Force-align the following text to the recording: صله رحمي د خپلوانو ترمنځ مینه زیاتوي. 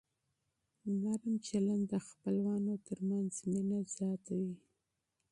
صله 0.81 1.13
رحمي 1.21 1.75
د 1.91 1.93
خپلوانو 2.07 2.73
ترمنځ 2.87 3.31
مینه 3.51 3.79
زیاتوي. 3.95 4.53